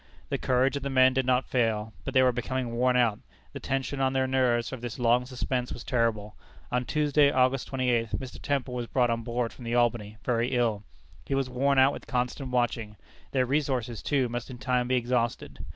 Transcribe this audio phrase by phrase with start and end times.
[0.29, 3.19] The courage of the men did not fail, but they were becoming worn out.
[3.53, 6.35] The tension on their nerves of this long suspense was terrible.
[6.71, 8.41] On Tuesday, August 28th, Mr.
[8.41, 10.81] Temple was brought on board from the Albany, very ill.
[11.27, 12.97] He was worn out with constant watching.
[13.29, 15.63] Their resources, too, must in time be exhausted.